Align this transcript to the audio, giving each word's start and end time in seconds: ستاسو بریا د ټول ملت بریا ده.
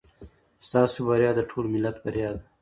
ستاسو 0.67 0.99
بریا 1.07 1.31
د 1.35 1.41
ټول 1.49 1.65
ملت 1.73 1.95
بریا 2.05 2.29
ده. 2.35 2.41